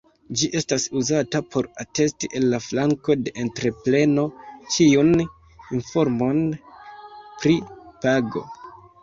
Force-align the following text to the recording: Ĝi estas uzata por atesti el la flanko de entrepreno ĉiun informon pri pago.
Ĝi 0.41 0.47
estas 0.59 0.85
uzata 1.01 1.41
por 1.55 1.67
atesti 1.83 2.29
el 2.39 2.47
la 2.53 2.59
flanko 2.67 3.17
de 3.27 3.33
entrepreno 3.43 4.25
ĉiun 4.77 5.13
informon 5.79 6.43
pri 7.45 7.55
pago. 8.07 8.45